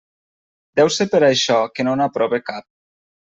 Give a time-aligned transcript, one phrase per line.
[0.79, 2.67] Deu ser per això que no n'aprove cap.